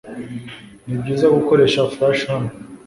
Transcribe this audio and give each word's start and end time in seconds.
Nibyiza 0.85 1.25
gukoresha 1.35 1.89
flash 1.93 2.21
hano? 2.31 2.49